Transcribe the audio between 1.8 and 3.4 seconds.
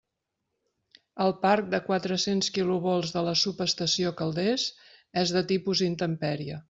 quatre-cents kilovolts de la